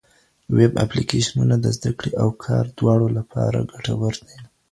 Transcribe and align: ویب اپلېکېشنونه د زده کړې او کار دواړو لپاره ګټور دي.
ویب 0.57 0.73
اپلېکېشنونه 0.83 1.55
د 1.59 1.65
زده 1.77 1.91
کړې 1.99 2.11
او 2.21 2.29
کار 2.43 2.65
دواړو 2.79 3.07
لپاره 3.17 3.67
ګټور 3.71 4.13
دي. 4.27 4.37